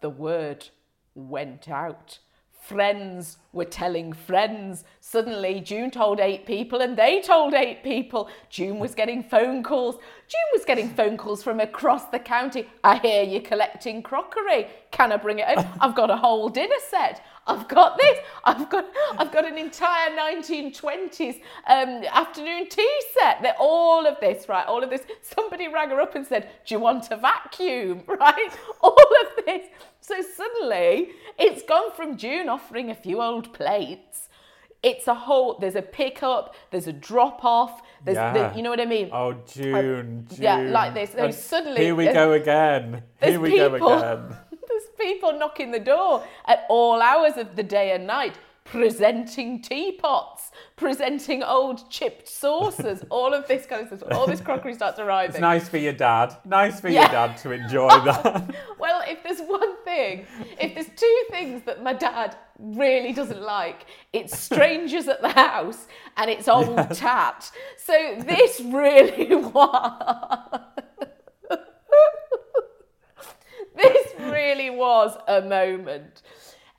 [0.01, 0.67] the word
[1.13, 2.19] went out.
[2.61, 4.83] Friends were telling friends.
[4.99, 8.29] Suddenly, June told eight people and they told eight people.
[8.49, 9.95] June was getting phone calls.
[9.95, 12.67] June was getting phone calls from across the county.
[12.83, 14.67] I hear you're collecting crockery.
[14.91, 15.65] Can I bring it home?
[15.79, 17.25] I've got a whole dinner set.
[17.49, 18.19] I've got this.
[18.43, 18.85] I've got
[19.17, 23.41] I've got an entire 1920s um, afternoon tea set.
[23.41, 24.65] That all of this, right?
[24.65, 25.01] All of this.
[25.21, 28.51] Somebody rang her up and said, "Do you want a vacuum?" Right?
[28.81, 29.67] All of this.
[30.01, 34.27] So suddenly, it's gone from June offering a few old plates.
[34.81, 35.57] It's a whole.
[35.59, 36.55] There's a pickup.
[36.71, 37.81] There's a drop off.
[38.05, 38.49] There's, Yeah.
[38.51, 39.09] the, you know what I mean?
[39.11, 40.41] Oh, June, June.
[40.41, 41.13] yeah, like this.
[41.15, 43.03] And suddenly- Here we go again.
[43.21, 44.37] Here we go again.
[44.99, 48.35] People knocking the door at all hours of the day and night,
[48.65, 53.87] presenting teapots, presenting old chipped saucers, all of this goes.
[54.11, 55.31] All this crockery starts arriving.
[55.31, 56.35] It's nice for your dad.
[56.45, 57.01] Nice for Yeah.
[57.03, 58.53] your dad to enjoy that.
[58.77, 60.25] Well, if there's one thing,
[60.59, 65.87] if there's two things that my dad really doesn't like, it's strangers at the house
[66.17, 67.49] and it's old tat.
[67.77, 67.93] So
[68.27, 70.59] this really was.
[73.75, 74.07] this
[74.39, 76.21] really was a moment.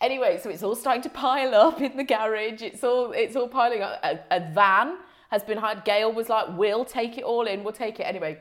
[0.01, 2.62] Anyway, so it's all starting to pile up in the garage.
[2.62, 3.99] It's all it's all piling up.
[4.03, 4.88] A, a van
[5.31, 5.85] has been hired.
[5.85, 7.62] Gail was like, "We'll take it all in.
[7.64, 8.38] We'll take it anyway."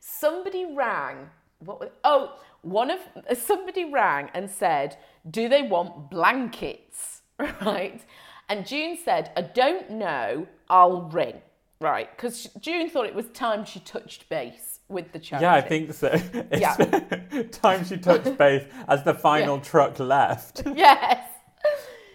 [0.00, 1.30] somebody rang.
[1.60, 1.80] What?
[1.80, 3.00] was- Oh, one of
[3.38, 4.96] somebody rang and said,
[5.38, 8.00] "Do they want blankets?" Right?
[8.48, 10.46] And June said, "I don't know.
[10.68, 11.40] I'll ring."
[11.80, 12.08] Right?
[12.14, 15.44] Because June thought it was time she touched base with the charity.
[15.44, 16.08] yeah, I think so.
[16.50, 20.62] It's time she touched base as the final truck left.
[20.74, 21.28] yes.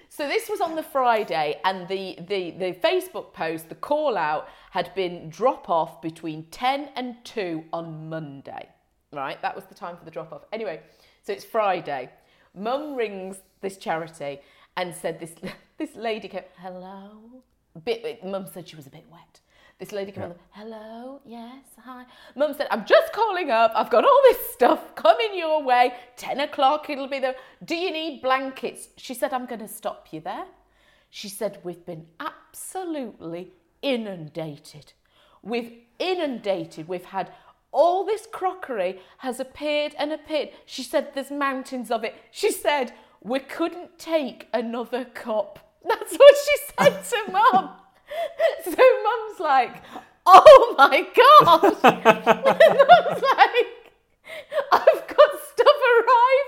[0.10, 4.50] So this was on the Friday, and the, the, the Facebook post, the call out,
[4.72, 8.68] had been drop off between 10 and 2 on Monday.
[9.14, 9.42] Right?
[9.42, 10.42] That was the time for the drop off.
[10.52, 10.82] Anyway,
[11.24, 12.10] so it's Friday.
[12.54, 14.42] Mum rings this charity
[14.76, 15.34] and said this
[15.78, 17.44] this lady came, hello.
[17.86, 19.40] Bit mum said she was a bit wet.
[19.80, 22.04] This lady came on, hello, yes, hi.
[22.36, 23.72] Mum said, I'm just calling up.
[23.74, 25.94] I've got all this stuff coming your way.
[26.18, 27.36] 10 o'clock, it'll be there.
[27.64, 28.90] Do you need blankets?
[28.98, 30.44] She said, I'm going to stop you there.
[31.10, 34.92] She said, We've been absolutely inundated.
[35.42, 36.90] We've inundated.
[36.90, 37.32] We've had
[37.72, 40.50] all this crockery has appeared and appeared.
[40.66, 42.16] She said, There's mountains of it.
[42.32, 45.74] She said, We couldn't take another cup.
[45.88, 47.70] That's what she said to mum.
[48.64, 49.84] So mum's like,
[50.26, 51.62] Oh my gosh.
[51.84, 53.68] mum's like,
[54.72, 55.80] I've got stuff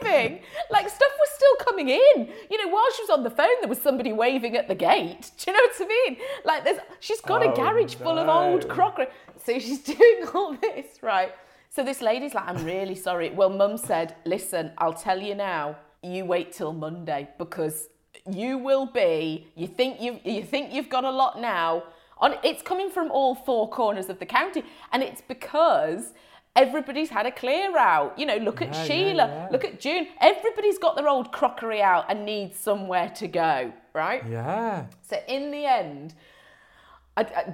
[0.03, 0.41] arriving.
[0.69, 2.29] Like stuff was still coming in.
[2.49, 5.31] You know, while she was on the phone, there was somebody waving at the gate.
[5.37, 6.17] Do you know what I mean?
[6.45, 9.07] Like there's she's got a Oh, garage full of old crockery.
[9.43, 11.31] So she's doing all this, right?
[11.69, 13.29] So this lady's like, I'm really sorry.
[13.29, 17.87] Well, mum said, listen, I'll tell you now, you wait till Monday because
[18.29, 21.83] you will be, you think you've you think you've got a lot now.
[22.17, 24.63] On it's coming from all four corners of the county.
[24.91, 26.13] And it's because
[26.55, 28.17] everybody's had a clear out.
[28.19, 29.47] You know, look at Yeah, yeah, Sheila, yeah.
[29.51, 30.07] look at June.
[30.19, 34.23] Everybody's got their old crockery out and needs somewhere to go, right?
[34.29, 34.85] Yeah.
[35.01, 36.13] So in the end,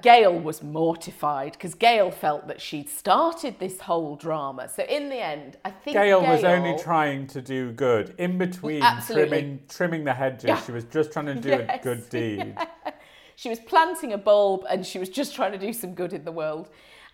[0.02, 4.70] Gail was mortified because Gail felt that she'd started this whole drama.
[4.70, 8.14] So in the end, I think Gail, was only trying to do good.
[8.20, 9.30] In between Absolutely.
[9.30, 10.62] trimming trimming the hedges, Yeah.
[10.62, 12.56] she was just trying to do Yes, a good deed.
[13.36, 16.24] She was planting a bulb and she was just trying to do some good in
[16.24, 16.70] the world.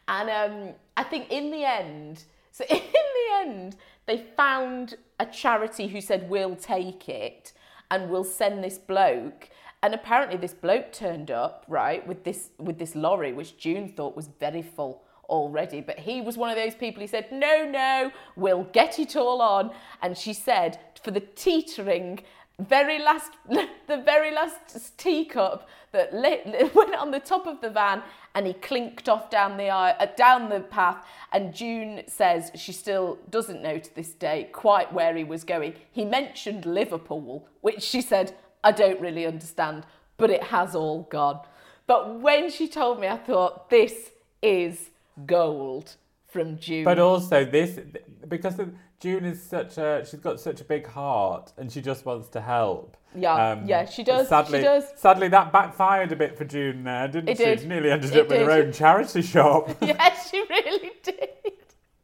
[0.10, 5.88] And um, I think in the end, so in the end, they found a charity
[5.88, 7.54] who said, We'll take it
[7.90, 9.50] and we'll send this bloke.
[9.84, 14.16] And apparently this bloke turned up, right, with this with this lorry, which June thought
[14.16, 15.82] was very full already.
[15.82, 19.42] But he was one of those people who said, No, no, we'll get it all
[19.42, 19.72] on.
[20.02, 22.22] And she said, for the teetering
[22.60, 28.02] very last the very last teacup that lit, went on the top of the van
[28.36, 33.18] and he clinked off down the uh, down the path and June says she still
[33.30, 38.02] doesn't know to this day quite where he was going he mentioned Liverpool which she
[38.02, 39.86] said I don't really understand
[40.18, 41.40] but it has all gone
[41.88, 44.90] but when she told me I thought this is
[45.26, 45.96] gold
[46.34, 46.84] from June.
[46.84, 47.80] But also this
[48.28, 48.60] because
[49.00, 52.42] June is such a she's got such a big heart and she just wants to
[52.42, 52.98] help.
[53.16, 54.86] Um, Yeah, yeah, she does, she Sadly, does.
[54.96, 57.46] Sadly, that backfired a bit for June there, didn't It she?
[57.46, 57.60] did.
[57.62, 59.78] She nearly ended It up with her own charity shop.
[59.82, 61.30] yes, she really did.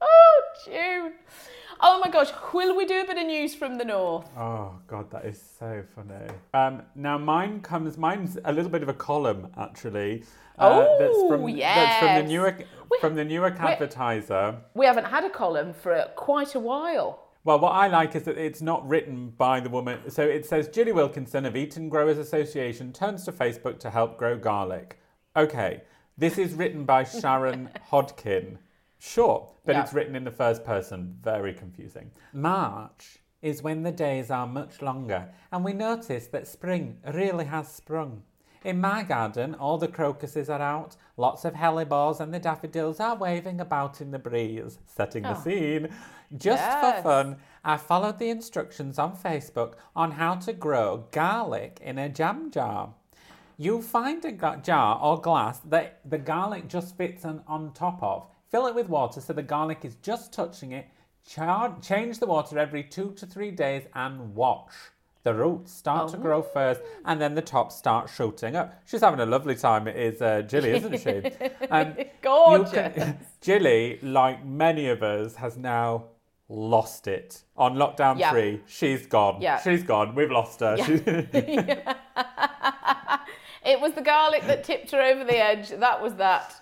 [0.02, 1.14] Oh, June.
[1.82, 4.30] Oh my gosh, will we do a bit of news from the north?
[4.38, 6.28] Oh God, that is so funny.
[6.54, 7.98] Um, now mine comes.
[7.98, 10.24] Mine's a little bit of a column actually.
[10.58, 12.64] uh, that's Oh, from that's from the Newark
[13.00, 14.58] from the Newark Advertiser.
[14.74, 17.26] We haven't had a column for quite a while.
[17.46, 20.12] Well, what I like is that it's not written by the woman.
[20.12, 24.38] So it says Julie Wilkinson of Eaton Growers Association turns to Facebook to help grow
[24.38, 25.00] garlic.
[25.38, 25.84] Okay,
[26.18, 28.58] this is written by Sharon Hodkin.
[29.00, 29.82] Sure, but Yeah.
[29.82, 31.18] it's written in the first person.
[31.22, 32.12] Very confusing.
[32.34, 37.70] March is when the days are much longer, and we notice that spring really has
[37.70, 38.24] sprung.
[38.66, 43.16] In my garden, all the crocuses are out, lots of hellebores and the daffodils are
[43.16, 45.42] waving about in the breeze, setting the oh.
[45.42, 45.88] scene.
[46.36, 51.98] Just for fun, I followed the instructions on Facebook on how to grow garlic in
[51.98, 52.94] a jam jar.
[53.58, 58.28] You'll find a jar or glass that the garlic just fits on top of.
[58.50, 60.88] Fill it with water so the garlic is just touching it.
[61.28, 64.72] Char- change the water every two to three days and watch.
[65.24, 68.82] The roots start to grow first and then the top starts shooting up.
[68.86, 71.50] She's having a lovely time, it is uh, Jilly, isn't she?
[71.70, 73.14] Um, Gorgeous.
[73.42, 76.06] Jilly, like many of us, has now
[76.48, 77.44] lost it.
[77.58, 78.32] On lockdown Yeah.
[78.32, 79.40] three, she's gone.
[79.42, 79.60] Yeah.
[79.62, 80.16] She's gone.
[80.16, 80.78] We've lost her.
[80.78, 81.04] She-
[83.66, 85.70] It was the garlic that tipped her over the edge.
[85.70, 86.56] That was that.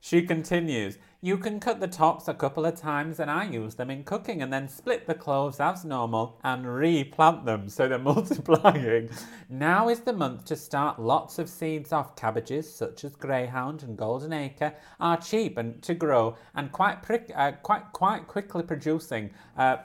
[0.00, 3.90] She continues, You can cut the tops a couple of times, and I use them
[3.90, 9.08] in cooking, and then split the cloves as normal and replant them so they're multiplying.
[9.48, 12.16] Now is the month to start lots of seeds off.
[12.16, 17.32] Cabbages, such as Greyhound and Golden Acre, are cheap and to grow and quite prick,
[17.34, 19.30] uh, quite quite quickly producing.
[19.56, 19.78] Uh,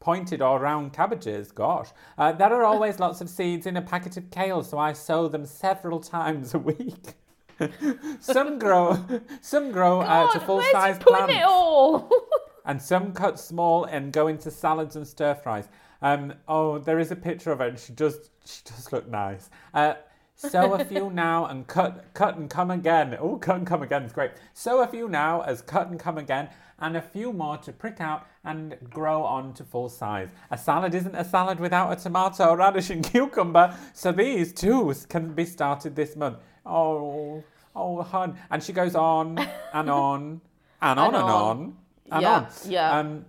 [0.00, 1.50] pointed or round cabbages.
[1.52, 4.92] Gosh, uh, there are always lots of seeds in a packet of kale, so I
[4.92, 7.14] sow them several times a week.
[8.20, 8.98] some grow,
[9.40, 12.10] some grow uh, to full size plants, it all?
[12.66, 15.68] and some cut small and go into salads and stir fries.
[16.02, 19.48] Um, oh, there is a picture of her, and she does, she does look nice.
[19.72, 19.94] Uh,
[20.34, 23.16] sow a few now and cut, cut and come again.
[23.18, 24.32] Oh, cut and come again is great.
[24.52, 28.00] Sow a few now as cut and come again, and a few more to prick
[28.00, 30.28] out and grow on to full size.
[30.50, 35.32] A salad isn't a salad without a tomato, radish, and cucumber, so these too can
[35.32, 36.38] be started this month.
[36.66, 38.36] Oh, oh, hun.
[38.50, 39.38] And she goes on
[39.72, 40.40] and on
[40.82, 41.30] and on and on.
[41.30, 41.76] on
[42.10, 42.46] and Yeah, on.
[42.68, 42.98] yeah.
[42.98, 43.24] Um,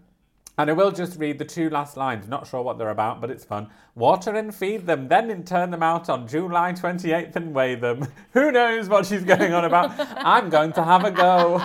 [0.60, 2.28] and I will just read the two last lines.
[2.28, 3.69] Not sure what they're about, but it's fun.
[3.93, 8.08] Water and feed them, then in turn them out on July 28th and weigh them.
[8.32, 9.91] Who knows what she's going on about?
[10.17, 11.60] I'm going to have a go.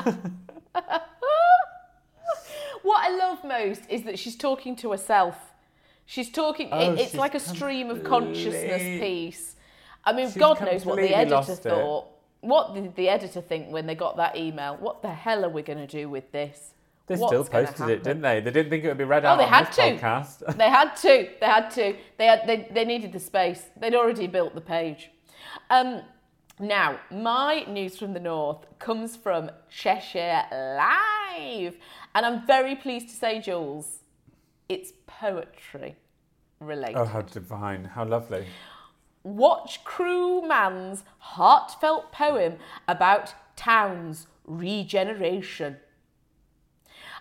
[2.83, 5.37] what I love most is that she's talking to herself.
[6.05, 6.69] She's talking.
[6.73, 9.57] Oh, it- it's she's like a stream of consciousness piece.
[10.05, 11.63] I mean, She's God knows what the editor lost it.
[11.71, 12.09] thought.
[12.41, 14.77] What did the editor think when they got that email?
[14.81, 16.75] What the hell are we going to do with this?
[17.07, 18.41] They What's still posted it, didn't they?
[18.41, 19.81] They didn't think it would be read Oh, out they on had to.
[19.83, 20.57] podcast.
[20.57, 21.29] They had to.
[21.41, 21.97] They had to.
[22.19, 22.47] They had.
[22.47, 23.67] They, they needed the space.
[23.77, 25.11] They'd already built the page.
[25.71, 26.03] Um,
[26.61, 31.77] now, my news from the north comes from Cheshire Live,
[32.15, 33.99] and I'm very pleased to say, Jules,
[34.69, 35.97] it's poetry
[36.61, 36.97] related.
[36.97, 37.85] oh, how divine.
[37.85, 38.47] How lovely.
[39.25, 42.57] Watch Crewe Man's heartfelt poem
[42.89, 45.77] about town's regeneration.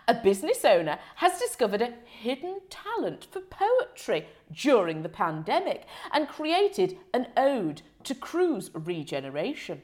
[0.08, 6.98] A business owner has discovered a hidden talent for poetry during the pandemic and created
[7.14, 9.82] an ode to Crewe's regeneration.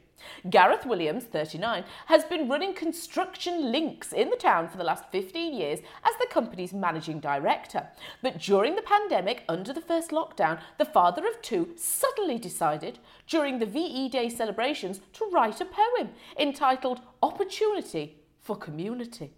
[0.50, 5.54] Gareth Williams, 39, has been running construction links in the town for the last 15
[5.54, 7.86] years as the company's managing director.
[8.22, 13.58] But during the pandemic, under the first lockdown, the father of two suddenly decided during
[13.58, 19.32] the VE Day celebrations to write a poem entitled Opportunity for Community.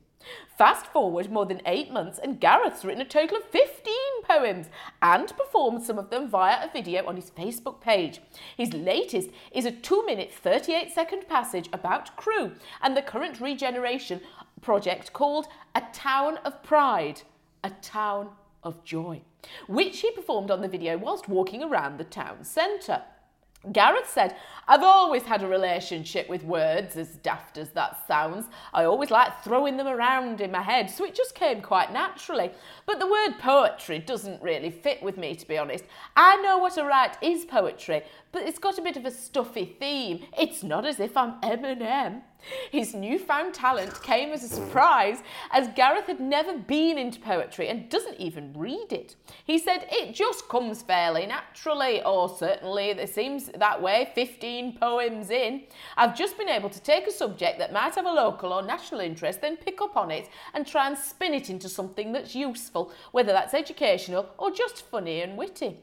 [0.59, 3.95] Fast forward more than eight months, and Gareth's written a total of 15
[4.31, 4.67] poems
[5.03, 8.21] and performed some of them via a video on his Facebook page.
[8.57, 14.21] His latest is a 2 minute 38 second passage about Crewe and the current regeneration
[14.61, 17.23] project called A Town of Pride,
[17.65, 18.31] a Town
[18.63, 19.23] of Joy,
[19.67, 23.03] which he performed on the video whilst walking around the town centre.
[23.73, 24.37] Gareth said,
[24.67, 28.47] I've always had a relationship with words, as daft as that sounds.
[28.73, 32.53] I always liked throwing them around in my head, so it just came quite naturally.
[32.87, 35.85] But the word poetry doesn't really fit with me, to be honest.
[36.17, 38.03] I know what I write is poetry,
[38.33, 40.25] but it's got a bit of a stuffy theme.
[40.39, 42.23] It's not as if I'm Eminem.
[42.71, 47.91] His newfound talent came as a surprise as Gareth had never been into poetry and
[47.91, 49.17] doesn't even read it.
[49.45, 55.31] He said it just comes fairly naturally, or certainly it seems that way 15 poems
[55.31, 55.65] in.
[55.97, 59.01] I've just been able to take a subject that might have a local or national
[59.01, 62.93] interest, then pick up on it and try and spin it into something that's useful,
[63.13, 65.79] whether that's educational or just funny and witty.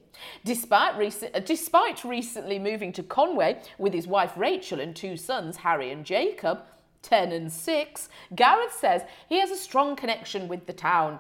[0.45, 0.95] Despite,
[1.34, 6.05] uh, despite recently moving to Conway with his wife Rachel and two sons, Harry and
[6.05, 6.59] Jacob,
[7.03, 11.20] 10 and 6, Gareth says he has a strong connection with the town.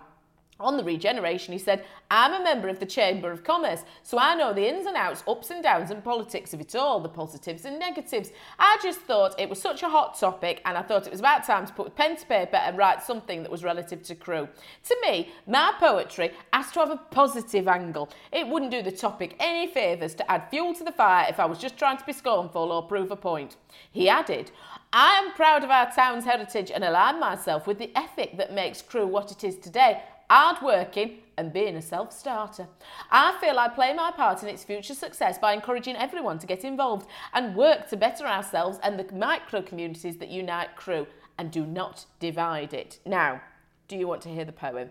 [0.59, 4.33] On the regeneration, he said, I'm a member of the Chamber of Commerce, so I
[4.33, 7.65] know the ins and outs, ups and downs, and politics of it all, the positives
[7.65, 8.31] and negatives.
[8.57, 11.45] I just thought it was such a hot topic, and I thought it was about
[11.45, 14.49] time to put pen to paper and write something that was relative to Crewe.
[14.85, 18.09] To me, my poetry has to have a positive angle.
[18.31, 21.45] It wouldn't do the topic any favours to add fuel to the fire if I
[21.45, 23.57] was just trying to be scornful or prove a point.
[23.91, 24.49] He added,
[24.91, 28.81] I am proud of our town's heritage and align myself with the ethic that makes
[28.81, 32.67] Crewe what it is today hard working, and being a self starter.
[33.11, 36.65] I feel I play my part in its future success by encouraging everyone to get
[36.65, 41.07] involved and work to better ourselves and the micro communities that unite Crewe
[41.37, 42.99] and do not divide it.
[43.05, 43.41] Now,
[43.87, 44.89] do you want to hear the poem?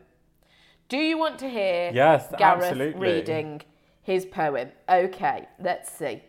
[0.88, 3.00] Do you want to hear Yes, Gareth absolutely.
[3.00, 3.62] reading
[4.02, 4.70] his poem?
[4.88, 6.22] Okay, let's see.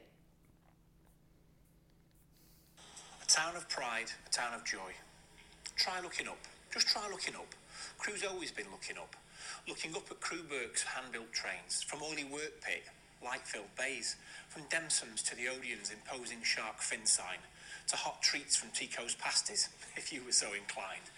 [3.21, 4.93] A town of pride, a town of joy.
[5.75, 6.39] Try looking up.
[6.73, 7.53] Just try looking up.
[8.07, 9.17] Crewe's always been looking up.
[9.67, 12.83] Looking up at Crewe Works' hand-built trains, from oily work pit,
[13.21, 14.15] light-filled bays,
[14.47, 17.43] from Dempson's to the Odeon's imposing shark fin sign,
[17.87, 21.11] to hot treats from Tico's pasties, if you were so inclined.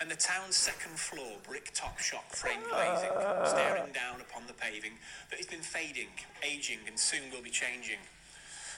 [0.00, 3.12] And the town's second floor brick top shop frame glazing,
[3.44, 4.96] staring down upon the paving
[5.28, 6.08] that has been fading,
[6.42, 8.00] aging, and soon will be changing.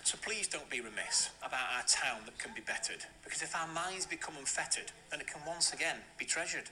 [0.02, 3.68] So please don't be remiss about our town that can be bettered, because if our
[3.68, 6.70] minds become unfettered, then it can once again be treasured.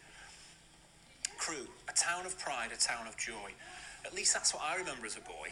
[1.39, 3.53] Crewe, a town of pride, a town of joy.
[4.05, 5.51] At least that's what I remember as a boy.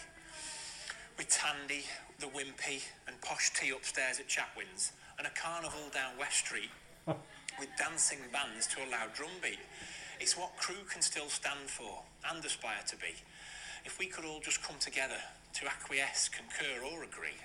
[1.17, 1.85] With Tandy,
[2.19, 6.71] the Wimpy, and posh tea upstairs at Chatwin's, and a carnival down West Street
[7.07, 9.61] with dancing bands to a loud drumbeat.
[10.21, 13.15] It's what Crewe can still stand for and aspire to be.
[13.85, 15.21] If we could all just come together
[15.55, 17.39] to acquiesce, concur, or agree.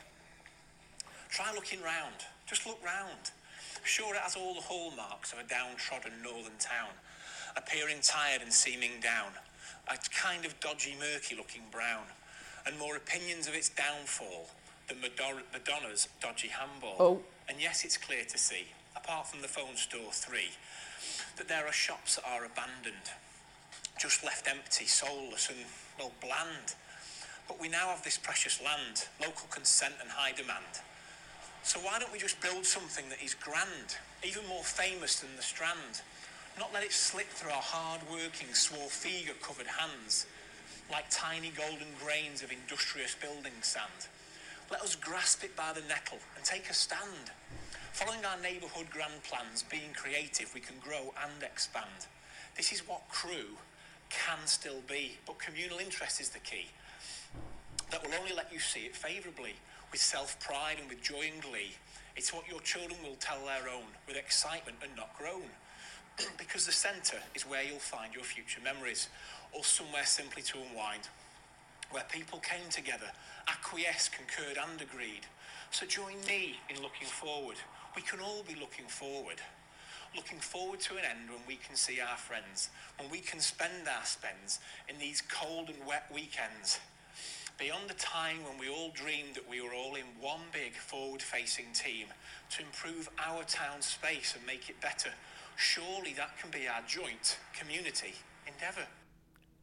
[1.30, 2.26] Try looking round.
[2.48, 3.32] Just look round.
[3.84, 6.90] Sure, it has all the hallmarks of a downtrodden northern town,
[7.60, 9.32] appearing tired and seeming down,
[9.88, 12.04] a kind of dodgy, murky looking brown,
[12.66, 14.50] and more opinions of its downfall
[14.88, 16.96] than Madonna- Madonna's dodgy handball.
[17.00, 17.20] Oh.
[17.48, 20.52] And yes, it's clear to see, apart from the phone store three,
[21.38, 23.12] that there are shops that are abandoned,
[24.00, 25.60] just left empty, soulless, and,
[25.98, 26.76] well, bland.
[27.48, 30.80] But we now have this precious land, local consent and high demand.
[31.64, 35.42] So why don't we just build something that is grand, even more famous than the
[35.42, 36.02] Strand?
[36.58, 40.26] Not let it slip through our hard-working, swarfega-covered hands,
[40.92, 44.08] like tiny golden grains of industrious building sand.
[44.72, 47.32] Let us grasp it by the nettle and take a stand.
[47.94, 52.08] Following our neighbourhood grand plans, being creative, we can grow and expand.
[52.56, 53.58] This is what Crewe
[54.10, 56.68] can still be, but communal interest is the key
[57.92, 59.54] that will only let you see it favourably,
[59.92, 61.74] with self pride and with joy and glee.
[62.16, 65.50] It's what your children will tell their own, with excitement and not groan.
[66.38, 69.10] because the centre is where you'll find your future memories,
[69.52, 71.10] or somewhere simply to unwind,
[71.92, 73.12] where people came together,
[73.48, 75.26] acquiesced, concurred, and agreed.
[75.72, 77.58] So join me in looking forward.
[77.96, 79.42] We can all be looking forward.
[80.16, 83.88] Looking forward to an end when we can see our friends, when we can spend
[83.88, 86.80] our spends in these cold and wet weekends.
[87.60, 91.22] Beyond the time when we all dreamed that we were all in one big forward
[91.22, 92.08] facing team
[92.52, 95.12] to improve our town's space and make it better,
[95.60, 98.14] surely that can be our joint community
[98.48, 98.88] endeavour.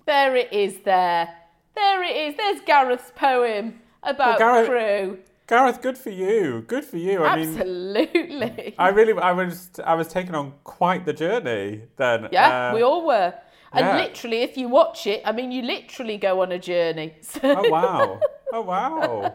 [0.05, 1.29] There it is there.
[1.75, 2.37] There it is.
[2.37, 5.19] There's Gareth's poem about Gareth- Crewe.
[5.47, 6.65] Gareth, good for you.
[6.67, 7.25] Good for you.
[7.25, 8.75] I mean, Absolutely.
[8.79, 12.29] I really, I was, I was taken on quite the journey then.
[12.31, 13.33] yeah, Uh, we all were.
[13.73, 13.97] And yeah.
[13.97, 17.15] literally, if you watch it, I mean, you literally go on a journey.
[17.23, 18.21] So, Oh wow!
[18.53, 19.35] Oh wow!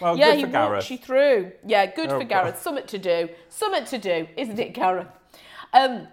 [0.00, 0.70] Well, yeah, good he Gareth.
[0.72, 1.52] walks you through.
[1.66, 2.60] Yeah, good Oh, for Gareth.
[2.60, 3.28] Something to do.
[3.48, 5.06] Something to do, isn't it, Gareth?
[5.72, 6.08] Um,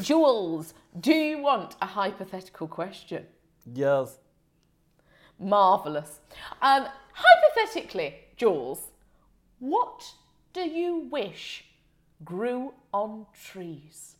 [0.00, 3.26] Jules, do you want a hypothetical question?
[3.72, 4.18] Yes.
[5.38, 6.20] Marvellous.
[6.60, 8.90] Um, hypothetically, Jules,
[9.58, 10.12] what
[10.52, 11.64] do you wish
[12.24, 14.16] grew on trees?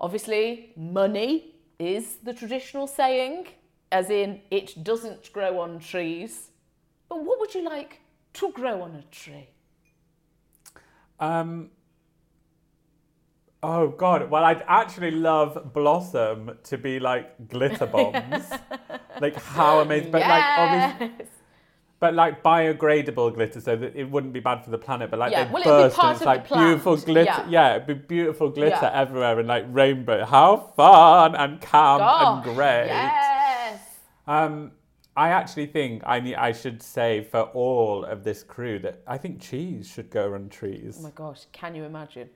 [0.00, 3.48] Obviously, money is the traditional saying,
[3.90, 6.50] as in it doesn't grow on trees.
[7.08, 8.00] But what would you like
[8.34, 9.48] to grow on a tree?
[11.20, 11.70] Um,
[13.62, 14.30] Oh god.
[14.30, 18.50] Well, I'd actually love Blossom to be like glitter bombs.
[19.20, 20.12] like how amazing!
[20.12, 21.26] But like obviously,
[22.00, 25.10] but like biodegradable glitter, so that it wouldn't be bad for the planet.
[25.10, 27.24] But like Yeah, they well, burst and it's like beautiful glitter.
[27.24, 27.46] yeah.
[27.48, 27.74] Yeah.
[27.76, 28.92] it'd be beautiful glitter Yeah.
[29.02, 30.24] everywhere and like rainbow.
[30.24, 32.86] How fun and calm Gosh, and great.
[32.86, 33.80] Yes.
[34.28, 34.70] Um,
[35.16, 39.18] I actually think I need, I should say for all of this crew that I
[39.18, 40.98] think cheese should go on trees.
[41.00, 42.28] Oh my gosh, can you imagine?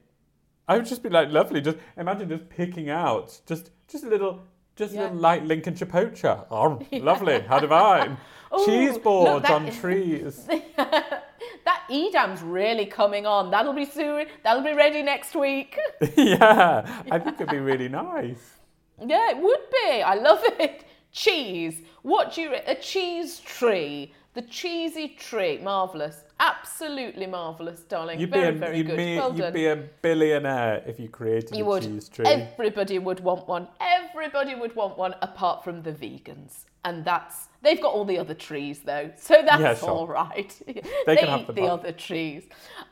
[0.69, 1.61] I would just be like lovely.
[1.61, 4.41] Just imagine just picking out just just a little
[4.77, 6.45] just a little light Lincolnshire poacher.
[6.51, 7.41] Oh, lovely.
[7.41, 8.17] How divine.
[8.59, 10.47] Ooh, Cheese boards on trees.
[11.65, 13.51] That Edam's really coming on.
[13.51, 14.27] That'll be soon.
[14.43, 15.77] That'll be ready next week.
[16.17, 18.55] yeah, I think it'd be really nice.
[19.05, 20.03] yeah, it would be.
[20.03, 20.85] I love it.
[21.13, 21.81] Cheese.
[22.03, 22.55] What do you?
[22.67, 24.13] A cheese tree.
[24.35, 25.59] The cheesy tree.
[25.59, 26.25] Marvelous.
[26.41, 28.19] Absolutely marvelous, darling.
[28.19, 28.97] You'd very, be a, very you'd good.
[28.97, 29.53] be, well you'd done.
[29.53, 31.83] be a billionaire if you created You a would.
[31.83, 32.25] cheese tree.
[32.27, 33.69] Everybody would want one.
[33.81, 38.35] Everybody would want one, apart from the vegans, and that's they've got all the other
[38.35, 39.91] trees though, so that's Yeah, sure.
[39.91, 40.51] all right.
[41.07, 42.45] They can have the eat the other trees.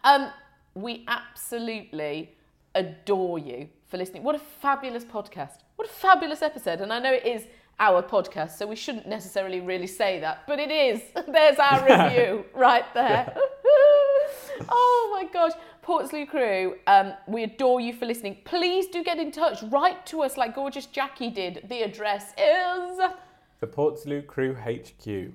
[0.05, 0.31] Um,
[0.75, 2.37] we absolutely
[2.75, 4.23] adore you for listening.
[4.23, 5.59] What a fabulous podcast!
[5.77, 6.81] What a fabulous episode!
[6.83, 7.45] And I know it is
[7.81, 11.01] our podcast, so we shouldn't necessarily really say that, but it is.
[11.27, 13.35] There's our review right there.
[14.69, 15.53] oh my gosh.
[15.83, 18.37] Portslade crew, um, we adore you for listening.
[18.45, 19.63] Please do get in touch.
[19.65, 21.65] Write to us like gorgeous Jackie did.
[21.69, 22.99] The address is
[23.61, 25.33] the Portslade Crew HQ,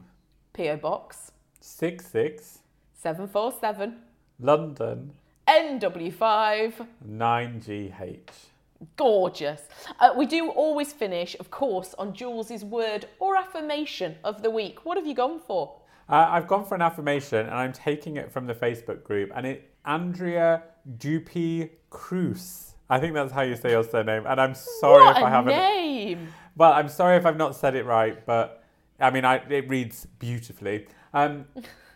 [0.53, 2.59] PO Box 66
[2.93, 3.95] 747
[4.39, 5.11] London
[5.47, 6.87] NW5.
[7.07, 8.54] 9GH.
[8.97, 9.61] Gorgeous.
[9.99, 14.85] Uh, we do always finish, of course, on Jules's word or affirmation of the week.
[14.85, 15.79] What have you gone for?
[16.07, 19.45] Uh, I've gone for an affirmation and I'm taking it from the Facebook group and
[19.45, 20.63] it Andrea
[20.97, 22.73] Dupi Cruz.
[22.89, 24.25] I think that's how you say your surname.
[24.27, 26.27] And I'm sorry what if I haven't name!
[26.55, 28.63] Well, I'm sorry if I've not said it right, but
[28.99, 30.87] I mean, I, it reads beautifully.
[31.13, 31.45] Um,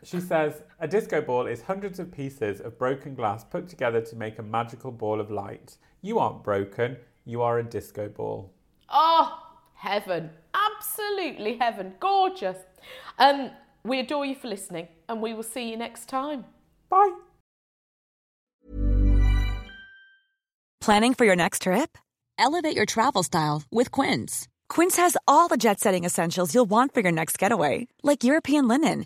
[0.03, 4.15] she says, A disco ball is hundreds of pieces of broken glass put together to
[4.15, 5.77] make a magical ball of light.
[6.01, 8.53] You aren't broken, you are a disco ball.
[8.89, 9.37] Oh,
[9.75, 10.31] heaven.
[10.53, 11.93] Absolutely heaven.
[11.99, 12.57] Gorgeous.
[13.17, 13.51] Um,
[13.83, 16.45] we adore you for listening, and we will see you next time.
[16.89, 17.13] Bye.
[20.81, 21.97] Planning for your next trip?
[22.37, 24.47] Elevate your travel style with Quince.
[24.69, 28.67] Quince has all the jet setting essentials you'll want for your next getaway, like European
[28.67, 29.05] linen,